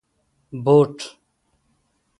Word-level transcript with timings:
👞 0.63 0.63
بوټ 0.65 0.97